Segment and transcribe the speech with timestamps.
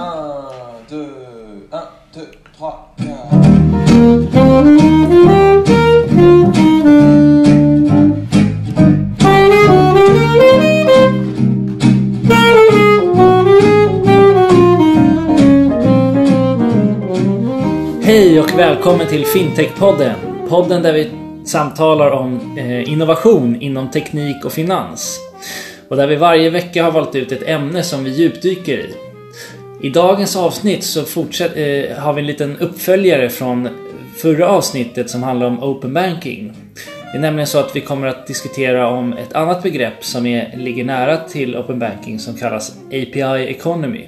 [0.00, 0.48] Un,
[0.88, 1.08] deux,
[1.72, 1.82] un,
[2.14, 3.10] deux, trois, quatre.
[18.02, 20.14] Hej och välkommen till Fintech-podden.
[20.48, 21.10] Podden där vi
[21.44, 25.20] samtalar om eh, innovation inom teknik och finans.
[25.88, 29.09] Och där vi varje vecka har valt ut ett ämne som vi djupdyker i.
[29.82, 33.68] I dagens avsnitt så fortsätt, eh, har vi en liten uppföljare från
[34.16, 36.52] förra avsnittet som handlar om Open Banking.
[37.12, 40.56] Det är nämligen så att vi kommer att diskutera om ett annat begrepp som är,
[40.56, 44.06] ligger nära till Open Banking som kallas API Economy.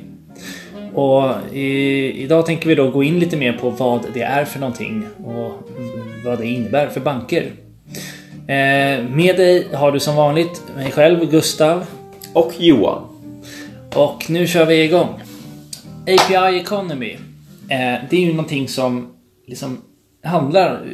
[0.94, 4.60] Och i, idag tänker vi då gå in lite mer på vad det är för
[4.60, 5.68] någonting och
[6.24, 7.50] vad det innebär för banker.
[8.46, 11.84] Eh, med dig har du som vanligt mig själv, Gustav.
[12.32, 13.02] Och Johan.
[13.94, 15.20] Och nu kör vi igång.
[16.06, 17.12] API Economy.
[17.70, 19.12] Eh, det är ju någonting som
[19.46, 19.82] liksom
[20.24, 20.86] handlar,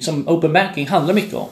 [0.00, 1.48] som Open Banking handlar mycket om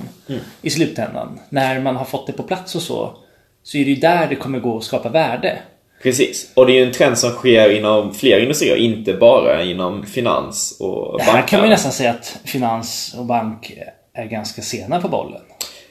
[0.63, 1.39] i slutändan.
[1.49, 3.17] När man har fått det på plats och så,
[3.63, 5.59] så är det ju där det kommer gå att skapa värde.
[6.03, 6.53] Precis.
[6.55, 10.77] Och det är ju en trend som sker inom fler industrier, inte bara inom finans
[10.81, 11.49] och Det här banker.
[11.49, 13.73] kan man nästan säga att finans och bank
[14.15, 15.41] är ganska sena på bollen.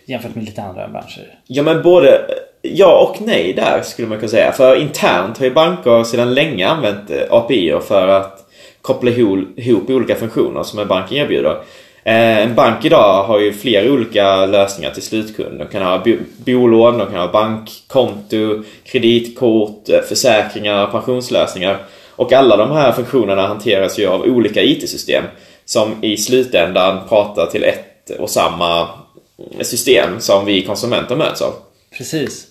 [0.06, 1.40] Jämfört med lite andra branscher.
[1.48, 2.22] Ja, men både
[2.62, 4.52] ja och nej där skulle man kunna säga.
[4.52, 8.50] För internt har ju banker sedan länge använt eh, API för att
[8.82, 11.62] koppla ihop, olika funktioner som en bank erbjuder.
[12.04, 15.60] Eh, en bank idag har ju flera olika lösningar till slutkund.
[15.60, 16.04] De kan ha
[16.46, 21.78] bolån, de kan ha bankkonto, kreditkort, eh, försäkringar, pensionslösningar.
[22.12, 25.24] Och alla de här funktionerna hanteras ju av olika IT-system
[25.66, 31.54] som i slutändan pratar till ett och samma mm, system som vi konsumenter möts av.
[31.98, 32.49] Precis.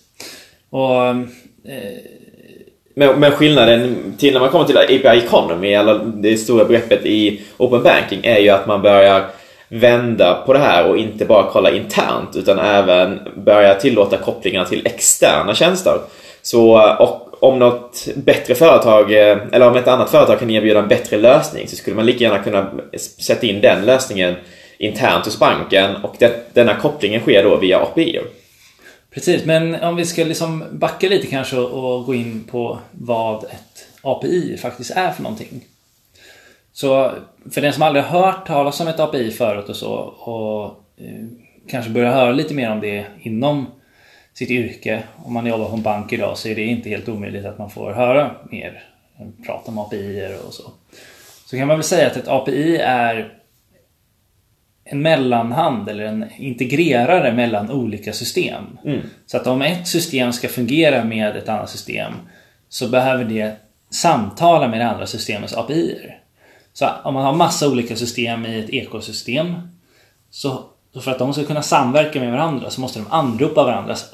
[0.69, 1.15] Och eh,
[2.95, 7.41] Men, men skillnaden till när man kommer till API Economy, eller det stora begreppet i
[7.57, 9.25] Open Banking, är ju att man börjar
[9.69, 14.85] vända på det här och inte bara kolla internt utan även börja tillåta kopplingar till
[14.85, 15.93] externa tjänster.
[16.41, 20.87] Så och om något bättre företag, eh, eller om ett annat företag kan erbjuda en
[20.87, 24.35] bättre lösning så skulle man lika gärna kunna sätta in den lösningen
[24.77, 28.19] internt hos banken och det, denna kopplingen sker då via API.
[29.09, 33.87] Precis, men om vi ska liksom backa lite kanske och gå in på vad ett
[34.01, 35.65] API faktiskt är för någonting.
[36.71, 37.11] Så
[37.51, 40.65] för den som aldrig har hört talas om ett API förut och så och
[40.97, 41.25] eh,
[41.69, 43.65] kanske börjar höra lite mer om det inom
[44.33, 45.03] sitt yrke.
[45.15, 47.69] Om man jobbar på en bank idag så är det inte helt omöjligt att man
[47.69, 48.83] får höra mer
[49.45, 50.71] prat om API och så.
[51.45, 53.38] Så kan man väl säga att ett API är
[54.91, 58.63] en mellanhand eller en integrerare mellan olika system.
[59.25, 62.13] Så att om ett system ska fungera med ett annat system
[62.69, 63.55] så behöver det
[63.89, 65.95] samtala med det andra systemets API.
[66.73, 69.55] Så om man har massa olika system i ett ekosystem
[70.29, 70.63] så
[71.03, 74.09] för att de ska kunna samverka med varandra så måste de anropa varandras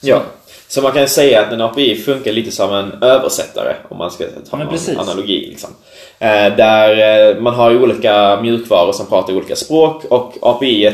[0.00, 0.08] API.
[0.08, 0.22] Ja,
[0.68, 4.24] så man kan säga att en API funkar lite som en översättare om man ska
[4.24, 4.98] ta men en precis.
[4.98, 5.46] analogi.
[5.50, 5.70] Liksom.
[6.18, 10.92] Eh, där eh, man har olika mjukvaror som pratar olika språk och API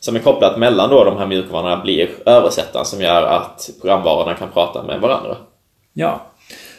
[0.00, 4.48] som är kopplat mellan då de här mjukvarorna blir översättaren som gör att programvarorna kan
[4.52, 5.36] prata med varandra.
[5.92, 6.26] Ja.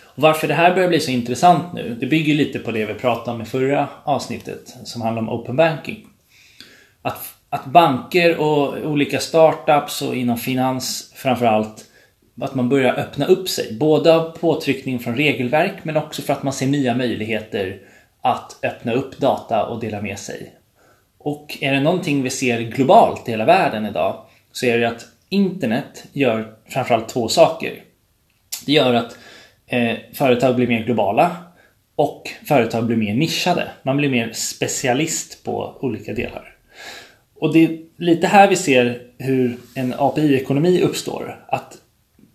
[0.03, 2.94] Och varför det här börjar bli så intressant nu, det bygger lite på det vi
[2.94, 6.07] pratade om i förra avsnittet som handlar om Open Banking.
[7.01, 11.85] Att, att banker och olika startups och inom finans framförallt
[12.41, 13.74] att man börjar öppna upp sig.
[13.74, 17.81] Både av påtryckning från regelverk men också för att man ser nya möjligheter
[18.22, 20.53] att öppna upp data och dela med sig.
[21.18, 25.06] Och är det någonting vi ser globalt i hela världen idag så är det att
[25.30, 27.84] internet gör framförallt två saker.
[28.66, 29.18] Det gör att
[29.68, 31.38] eh, företag blir mer globala
[31.96, 33.68] och företag blir mer nischade.
[33.84, 36.56] Man blir mer specialist på olika delar.
[37.40, 41.46] Och det är lite här vi ser hur en API-ekonomi uppstår.
[41.48, 41.78] Att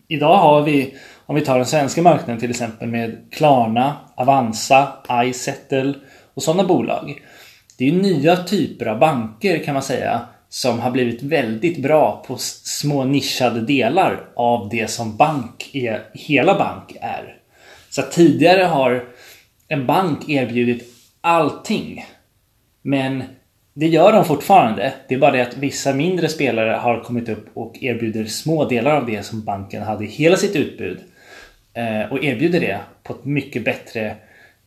[0.09, 0.95] idag har vi,
[1.27, 4.93] om vi tar den svenska marknaden till exempel med Klarna, Avanza,
[5.25, 5.95] iSettle
[6.35, 7.23] och sådana bolag.
[7.79, 12.37] Det är nya typer av banker kan man säga som har blivit väldigt bra på
[12.39, 17.37] små nischade delar av det som bank är, hela bank är.
[17.91, 19.05] Så att tidigare har
[19.69, 20.83] en bank erbjudit
[21.21, 22.05] allting.
[22.83, 23.23] Men
[23.75, 24.93] det gör de fortfarande.
[25.09, 28.97] Det är bara det att vissa mindre spelare har kommit upp och erbjuder små delar
[28.97, 31.01] av det som banken hade i hela sitt utbud.
[31.75, 34.17] Eh, och erbjuder det på ett mycket bättre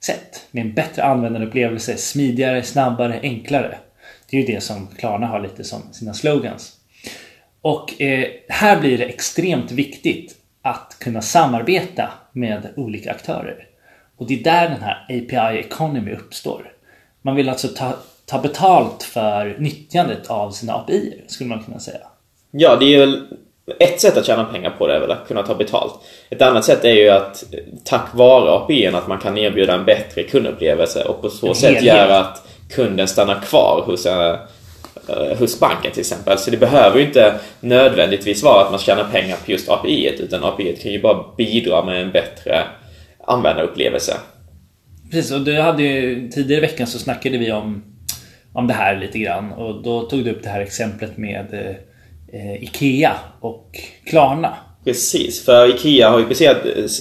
[0.03, 0.47] sätt.
[0.51, 3.77] Med en bättre användarupplevelse, smidigare, snabbare, enklare.
[4.29, 6.77] Det är ju det som Klarna har lite som sina slogans.
[7.61, 13.67] Och eh, här blir det extremt viktigt att kunna samarbeta med olika aktörer.
[14.17, 16.71] Och det är där den här API Economy uppstår.
[17.21, 22.07] Man vill alltså ta, ta betalt för nyttjandet av sina API skulle man kunna säga.
[22.51, 23.27] Ja, det är väl
[23.79, 25.93] ett sätt att tjäna pengar på det är väl att kunna ta betalt.
[26.29, 27.43] Ett annat sätt är ju att
[27.83, 31.75] tack vare API att man kan erbjuda en bättre kundupplevelse och på så En sätt
[31.75, 31.95] helhet.
[31.95, 34.39] göra att kunden stannar kvar hos, eh,
[35.09, 36.37] eh, hos banken till exempel.
[36.37, 40.43] Så det behöver ju inte nödvändigtvis vara att man tjänar pengar på just API utan
[40.43, 42.63] API kan ju bara bidra med en bättre
[43.27, 44.13] användarupplevelse.
[45.11, 47.94] Precis, och du hade ju, tidigare i veckan så snackade vi om,
[48.55, 52.39] om det här lite grann och då tog du upp det här exemplet med eh,
[52.39, 54.53] eh IKEA och Klarna.
[54.85, 56.57] Precis, för IKEA har ju baserat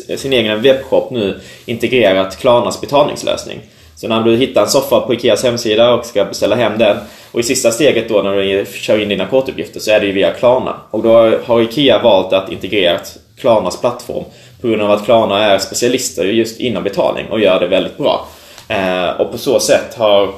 [0.08, 3.60] eh, sin egen webbshop nu integrerat Klarnas betalningslösning.
[3.96, 6.96] Så när du hittar en soffa på Ikeas hemsida och ska beställa hem den
[7.32, 10.12] och i sista steget då när du kör in dina kortuppgifter så är det ju
[10.12, 10.76] via Klarna.
[10.90, 12.98] Och då har Ikea valt att integrera
[13.38, 14.24] Klarnas plattform
[14.60, 18.28] på grund av att Klarna är specialister just inom betalning och gör det väldigt bra.
[18.68, 20.34] Eh, och på så sätt har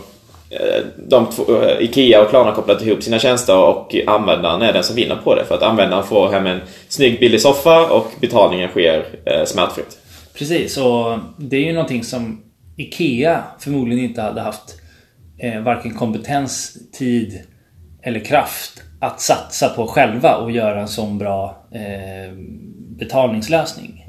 [0.97, 4.97] de två, eh, Ikea och Klarna kopplat ihop sina tjänster och användaren är den som
[4.97, 5.45] vinner på det.
[5.45, 9.99] För att användaren får hem en snygg billig soffa och betalningen sker eh, smärtfritt.
[10.35, 12.43] Precis, och det är ju någonting som
[12.77, 14.81] IKEA förmodligen inte hade haft
[15.39, 17.41] eh, varken kompetens, tid
[18.03, 22.33] eller kraft att satsa på själva och göra en sån bra eh,
[22.99, 24.05] betalningslösning.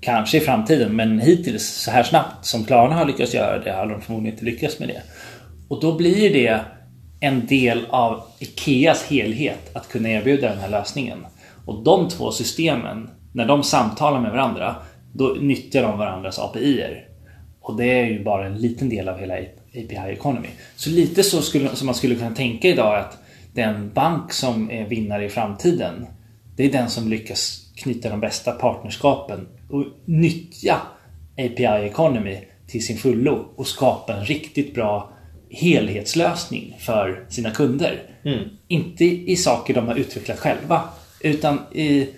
[0.00, 3.86] Kanske i framtiden, men hittills så här snabbt som Klarna har lyckats göra det har
[3.86, 5.02] de förmodligen inte lyckats med det.
[5.74, 6.60] Och då blir det
[7.20, 11.26] en del av Ikeas helhet att kunna erbjuda den här lösningen.
[11.64, 14.76] Och de två systemen, när de samtalar med varandra,
[15.12, 17.08] då nyttjar de varandras API-er.
[17.60, 20.48] Och det är ju bara en liten del av hela API Economy.
[20.76, 23.18] Så lite så skulle, som man skulle kunna tänka idag att
[23.52, 26.06] den bank som är vinnare i framtiden,
[26.56, 30.76] det är den som lyckas knyta de bästa partnerskapen och nyttja
[31.32, 35.10] API Economy till sin fullo och skapa en riktigt bra
[35.50, 38.02] helhetslösning för sina kunder.
[38.68, 40.82] Inte i saker de har utvecklat själva
[41.20, 42.08] utan i,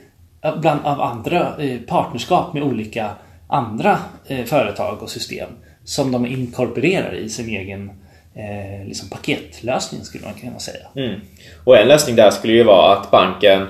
[0.60, 3.10] bland av andra eh, partnerskap med olika
[3.48, 5.48] andra eh, företag och system
[5.84, 7.90] som de inkorporerar i sin egen
[8.34, 10.86] eh, liksom paketlösning skulle man kunna säga.
[10.96, 11.20] Mm.
[11.64, 13.66] Och en lösning där skulle ju vara att banken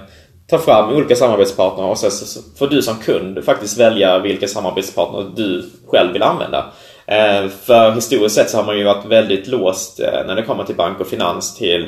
[0.46, 5.32] tar fram olika samarbetspartner och sen så får du som kund faktiskt välja vilka samarbetspartner
[5.36, 6.72] du själv vill använda.
[7.06, 10.64] Eh, för historiskt sett så har man ju varit väldigt låst eh, när det kommer
[10.64, 11.86] till bank och finans till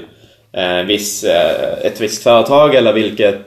[0.52, 1.24] eh, viss,
[1.82, 3.38] ett visst företag eller vilket,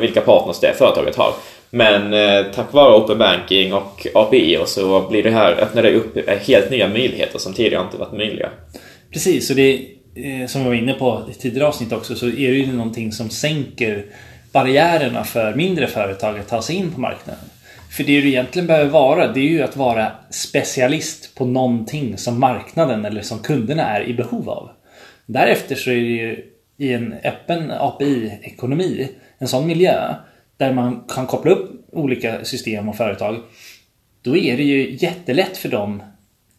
[0.00, 1.32] vilka partners det företaget har.
[1.70, 2.14] Men
[2.54, 6.70] tack vare Open Banking och API och så blir det här, öppnar det upp helt
[6.70, 8.48] nya möjligheter som tidigare inte varit möjliga.
[9.12, 9.86] Precis, och det
[10.48, 13.30] som vi var inne på i tidigare avsnitt också så är det ju någonting som
[13.30, 14.04] sänker
[14.52, 17.44] barriärerna för mindre företag att ta sig in på marknaden.
[17.96, 22.40] För det du egentligen behöver vara, det är ju att vara specialist på någonting som
[22.40, 24.70] marknaden eller som kunderna är i behov av.
[25.26, 26.44] Därefter så är det ju
[26.76, 29.08] i en öppen API-ekonomi,
[29.38, 30.14] en sån miljö,
[30.56, 33.36] där man kan koppla upp olika system och företag,
[34.22, 36.02] då är det ju jättelätt för dem,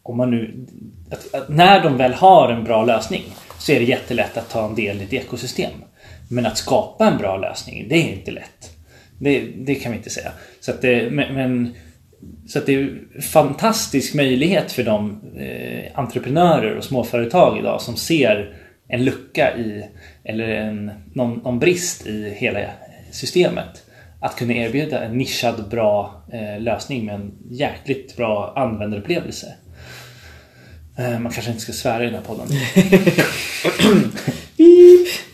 [0.02, 0.66] om man nu,
[1.10, 3.22] att, att när de väl har en bra lösning,
[3.58, 5.72] så är det jättelätt att ta en del i ett ekosystem.
[6.30, 8.77] Men att skapa en bra lösning, det är inte lätt.
[9.18, 10.32] Det, det kan vi inte säga.
[10.60, 11.74] Så att det, men,
[12.46, 17.96] så att det är en fantastisk möjlighet för de eh, entreprenörer och småföretag idag som
[17.96, 18.56] ser
[18.88, 19.84] en lucka i,
[20.24, 22.60] eller en, någon, någon brist i hela
[23.10, 23.84] systemet.
[24.20, 29.54] Att kunna erbjuda en nischad bra eh, lösning med en jäkligt bra användarupplevelse.
[30.98, 32.46] Eh, man kanske inte ska svära i den här podden.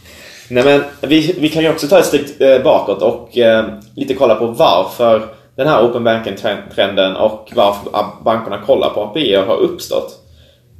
[0.54, 3.64] Nej men vi, vi kan ju också ta ett steg eh, bakåt och eh,
[3.96, 7.90] lite kolla på varför den här open banking-trenden och varför
[8.24, 10.20] bankerna kollar på API har uppstått.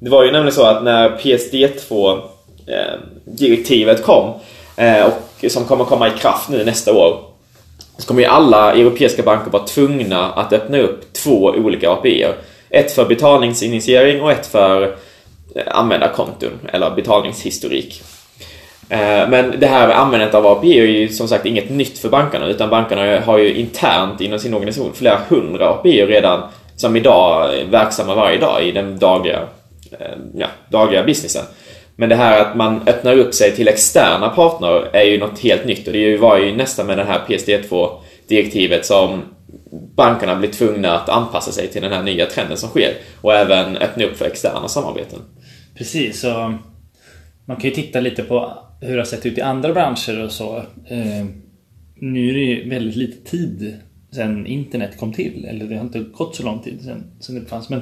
[0.00, 4.30] Det var ju nämligen så att när PSD2-direktivet eh, kom
[4.76, 7.20] eh, och som kommer komma i kraft nu nästa år
[7.98, 12.26] så kommer ju alla europeiska banker vara tvungna att öppna upp två olika API.
[12.70, 14.96] Ett för betalningsinitiering och ett för
[15.54, 18.02] eh, användarkonton eller betalningshistorik.
[18.88, 22.08] Eh, men det här med användandet av API är ju som sagt inget nytt för
[22.08, 26.42] bankerna utan bankerna har ju internt inom sin organisation flera hundra API redan
[26.76, 29.40] som idag är verksamma varje dag i den dagliga,
[29.98, 31.44] eh, ja, dagliga businessen.
[31.96, 35.64] Men det här att man öppnar upp sig till externa partner är ju något helt
[35.64, 39.22] nytt och det var ju nästan med det här PSD2-direktivet som
[39.96, 43.76] bankerna blir tvungna att anpassa sig till den här nya trenden som sker och även
[43.76, 45.18] öppna upp för externa samarbeten.
[45.78, 46.58] Precis, så
[47.44, 50.32] man kan ju titta lite på hur det har sett ut i andra branscher och
[50.32, 50.56] så.
[50.86, 51.26] Eh,
[51.94, 53.76] nu är det ju väldigt lite tid
[54.14, 55.44] sen internet kom till.
[55.44, 57.68] Eller det har inte gått så lång tid sen, sedan det fanns.
[57.68, 57.80] Men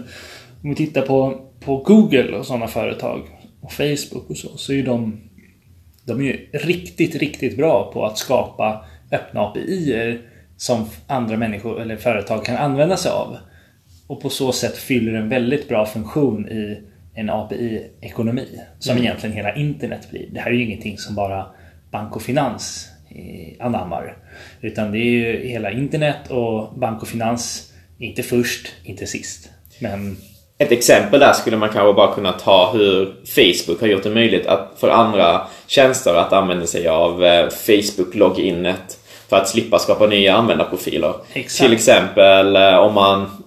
[0.63, 3.21] om vi tittar på, på Google och sådana företag
[3.61, 5.21] och Facebook och så, så är de,
[6.05, 10.19] de är ju riktigt, riktigt bra på att skapa öppna API
[10.57, 13.37] som andra människor eller företag kan använda sig av.
[14.07, 19.05] Och på så sätt fyller en väldigt bra funktion i en API-ekonomi som mm.
[19.05, 20.27] egentligen hela internet blir.
[20.31, 21.47] Det här är ju ingenting som bara
[21.91, 24.17] bank och finans eh, anammar.
[24.61, 29.51] Utan det är ju hela internet och bank och finans, inte först, inte sist.
[29.79, 30.17] Men
[30.59, 34.47] ett exempel där skulle man kanske bara kunna ta hur Facebook har gjort det möjligt
[34.47, 40.35] att för andra tjänster att använda sig av eh, Facebook-loginet för att slippa skapa nya
[40.35, 41.15] användarprofiler.
[41.33, 41.63] Exakt.
[41.63, 43.42] Till exempel eh, om man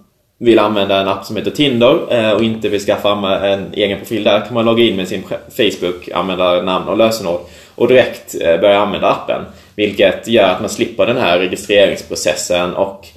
[0.45, 4.23] vill använda en app som heter Tinder eh, och inte vill skaffa en egen profil
[4.23, 5.23] där kan man logga in med sin
[5.57, 7.39] Facebook användarnamn och lösenord
[7.75, 9.41] och direkt eh, börja använda appen.
[9.75, 13.07] Vilket gör att man slipper den här registreringsprocessen och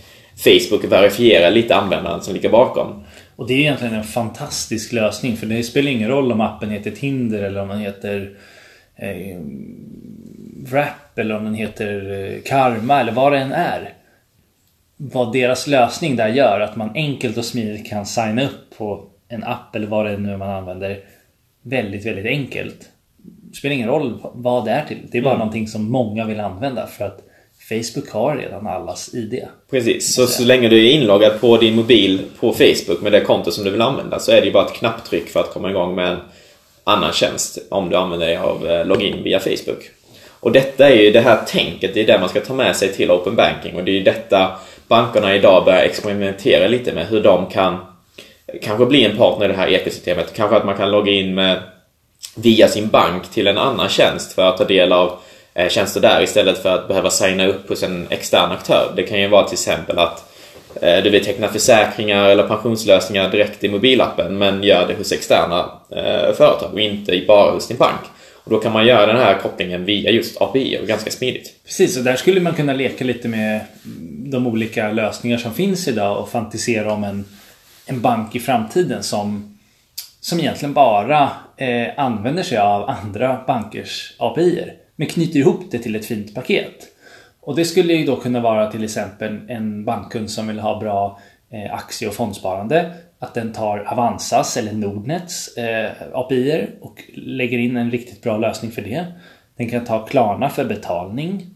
[0.44, 3.04] Facebook verifierar lite användaren som ligger bakom.
[3.36, 6.90] Och det är egentligen en fantastisk lösning för det spelar ingen roll om appen heter
[6.90, 8.30] Tinder eller om den heter
[8.96, 9.38] eh,
[10.70, 13.92] Wrap eller om den heter eh, Karma eller vad det än är.
[15.00, 19.44] Vad deras lösning där gör, att man enkelt och smidigt kan signa upp på en
[19.44, 21.00] app eller vad det är nu man använder
[21.62, 22.88] väldigt, väldigt enkelt.
[23.16, 24.98] Det spelar ingen roll vad det är till.
[25.10, 25.38] Det är bara mm.
[25.38, 27.20] någonting som många vill använda för att
[27.68, 29.42] Facebook har redan allas ID.
[29.70, 33.50] Precis, så, så länge du är inloggad på din mobil på Facebook med det konto
[33.50, 35.94] som du vill använda så är det ju bara ett knapptryck för att komma igång
[35.94, 36.18] med en
[36.84, 39.90] annan tjänst om du använder dig av eh, login via Facebook.
[40.40, 42.92] Och detta är ju det här tänket, det är det man ska ta med sig
[42.92, 47.22] till Open Banking och det är ju detta bankerna idag börjar experimentera lite med hur
[47.22, 47.78] de kan
[48.62, 50.34] kanske bli en partner i det här ekosystemet.
[50.34, 51.62] Kanske att man kan logga in med
[52.36, 55.18] via sin bank till en annan tjänst för att ta del av
[55.58, 58.92] Eh, tjänster där istället för att behöva signa upp hos en extern aktör.
[58.96, 60.24] Det kan ju vara till exempel att
[60.82, 65.70] eh, du vill teckna försäkringar eller pensionslösningar direkt i mobilappen men gör det hos externa
[65.90, 68.00] eh, företag och inte bara hos din bank.
[68.48, 71.54] Och då kan man göra den här kopplingen via just API och ganska smidigt.
[71.64, 73.60] Precis, och där skulle man kunna leka lite med
[74.30, 77.24] de olika lösningar som finns idag och fantisera om en,
[77.86, 79.58] en bank i framtiden som,
[80.20, 84.64] som egentligen bara eh, använder sig av andra bankers API.
[84.96, 86.86] Men knyter ihop det till ett fint paket.
[87.40, 91.20] Och det skulle ju då kunna vara till exempel en bankkund som vill ha bra
[91.50, 92.92] Eh, aktie och fondsparande.
[93.18, 98.70] Att den tar Avanzas eller Nordnets eh, API och lägger in en riktigt bra lösning
[98.70, 99.06] för det.
[99.56, 101.46] Den kan ta Klarna för betalning.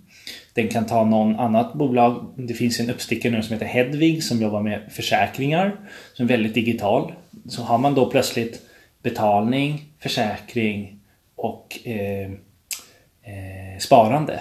[0.54, 2.34] Den kan ta någon annat bolag.
[2.36, 5.76] Det finns en uppstickare nu som heter Hedvig som jobbar med försäkringar.
[6.14, 7.12] Som är väldigt digital.
[7.48, 8.62] Så har man då plötsligt
[9.02, 11.00] betalning, försäkring
[11.36, 12.30] och eh,
[13.22, 14.40] eh, sparande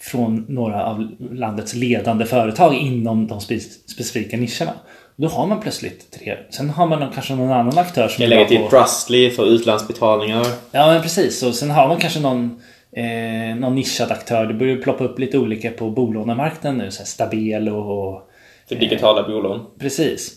[0.00, 4.72] från några av landets ledande företag inom de spe specifika nischerna.
[5.16, 6.36] Då har man plötsligt tre.
[6.50, 8.22] Sen har man kanske någon annan aktör som...
[8.22, 10.46] Jag lägger till Trustly för utlandsbetalningar.
[10.70, 11.42] Ja men precis.
[11.42, 12.62] Och sen har man kanske någon,
[12.92, 14.46] eh, någon nischad aktör.
[14.46, 16.90] Det börjar ploppa upp lite olika på bolånemarknaden nu.
[16.90, 18.30] Så här Stabelo och...
[18.68, 19.66] För digitala eh, bolån.
[19.78, 20.34] Precis.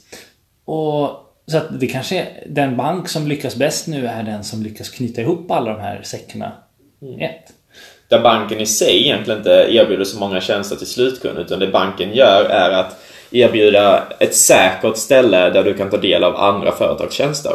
[0.65, 1.09] Och
[1.47, 4.89] så att det kanske är den bank som lyckas bäst nu är den som lyckas
[4.89, 6.51] knyta ihop alla de här säckarna.
[7.01, 7.19] Mm.
[7.19, 7.53] Ett.
[8.09, 12.13] Där banken i sig egentligen inte erbjuder så många tjänster till slutkunden utan det banken
[12.13, 12.97] gör är att
[13.31, 17.53] erbjuda ett säkert ställe där du kan ta del av andra företags tjänster.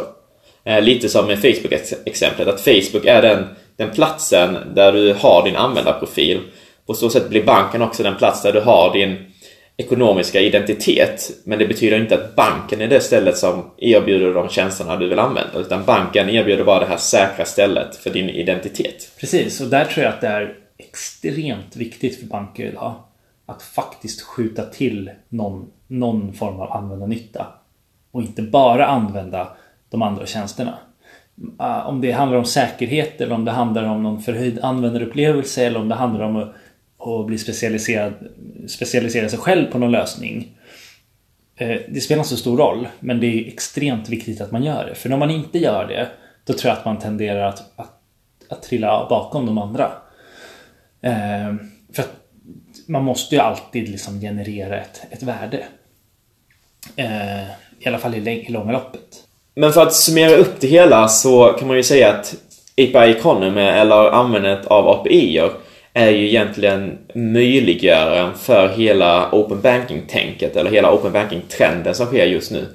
[0.65, 3.45] Eh, lite som med Facebook-exemplet, att Facebook är den,
[3.77, 6.39] den platsen där du har din användarprofil.
[6.87, 9.17] På så sätt blir banken också den plats där du har din
[9.77, 11.31] ekonomiska identitet.
[11.43, 15.19] Men det betyder inte att banken är det stället som erbjuder de tjänsterna du vill
[15.19, 15.59] använda.
[15.59, 19.11] Utan banken erbjuder bara det här säkra stället för din identitet.
[19.19, 22.93] Precis, och där tror jag att det är extremt viktigt för banker idag.
[23.45, 27.47] Att faktiskt skjuta till någon, någon form av användarnytta.
[28.11, 29.47] Och inte bara använda
[29.89, 30.77] de andra tjänsterna.
[31.57, 35.79] Ah, om det handlar om säkerhet eller om det handlar om någon förhöjd användarupplevelse eller
[35.79, 36.53] om det handlar om att
[37.05, 38.13] och bli specialiserad,
[38.67, 40.57] specialisera sig själv på någon lösning.
[41.55, 44.85] Eh, det spelar inte så stor roll, men det är extremt viktigt att man gör
[44.85, 44.95] det.
[44.95, 46.09] För när man inte gör det,
[46.45, 48.01] då tror jag att man tenderar att, att,
[48.49, 49.91] att trilla bakom de andra.
[51.01, 51.55] Eh,
[51.93, 52.15] för att
[52.87, 55.65] man måste ju alltid liksom generera ett, ett värde.
[56.95, 57.43] Eh,
[57.79, 59.23] I alla fall i, i långa loppet.
[59.55, 62.35] Men för att summera upp det hela så kan man ju säga att
[62.77, 65.49] API Economy eller användandet av API,
[65.97, 72.51] är ju egentligen möjliggöraren för hela Open Banking-tänket eller hela Open Banking-trenden som sker just
[72.51, 72.65] nu.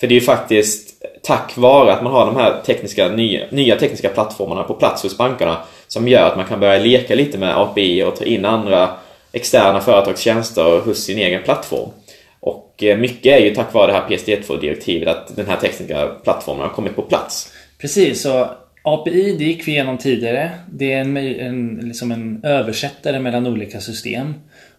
[0.00, 0.90] För det är ju faktiskt
[1.22, 5.18] tack vare att man har de här tekniska, nya, nya tekniska plattformarna på plats hos
[5.18, 5.56] bankerna
[5.88, 8.90] som gör att man kan börja leka lite med API och ta in andra
[9.32, 11.90] externa företagstjänster hos sin egen plattform.
[12.40, 16.62] Och eh, mycket är ju tack vare det här PSD2-direktivet att den här tekniska plattformen
[16.62, 17.52] har kommit på plats.
[17.80, 18.50] Precis, så
[18.82, 20.50] API det gick vi igenom tidigare.
[20.72, 24.34] Det är en, en, liksom en översättare mellan olika system.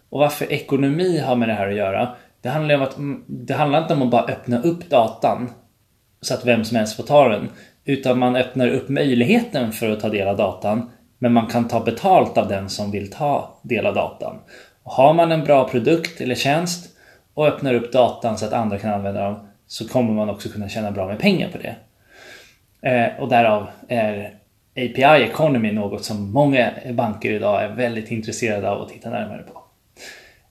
[0.08, 2.14] Och varför ekonomi har med det här att göra?
[2.40, 5.50] Det handlar, om att, mm, det handlar inte om att bara öppna upp datan
[6.20, 7.48] så att vem som helst får ta den.
[7.84, 10.90] Utan man öppnar upp möjligheten för att ta del av datan.
[11.18, 14.36] Men man kan ta betalt av den som vill ta del av datan.
[14.82, 16.96] Och har man en bra produkt eller tjänst
[17.34, 20.68] och öppnar upp datan så att andra kan använda dem så kommer man också kunna
[20.68, 21.76] tjäna bra med pengar på det.
[22.82, 24.34] Eh, och därav är
[24.76, 29.62] API Economy något som många banker idag är väldigt intresserade av att titta närmare på.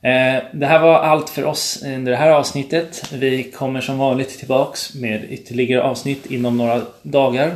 [0.07, 3.13] Eh, det här var allt för oss under det här avsnittet.
[3.13, 7.47] Vi kommer som vanligt tillbaks med ytterligare avsnitt inom några dagar.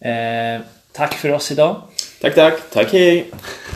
[0.00, 0.60] Eh,
[0.92, 1.76] tack för oss idag.
[2.20, 2.54] Tack, tack.
[2.72, 3.26] Tack, hej.